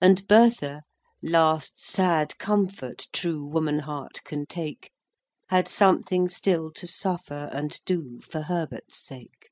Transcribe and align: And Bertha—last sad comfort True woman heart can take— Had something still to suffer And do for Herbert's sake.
And 0.00 0.26
Bertha—last 0.26 1.78
sad 1.84 2.38
comfort 2.38 3.08
True 3.12 3.44
woman 3.44 3.80
heart 3.80 4.22
can 4.24 4.46
take— 4.46 4.90
Had 5.50 5.68
something 5.68 6.30
still 6.30 6.72
to 6.72 6.86
suffer 6.86 7.50
And 7.52 7.78
do 7.84 8.22
for 8.22 8.40
Herbert's 8.44 8.98
sake. 9.04 9.50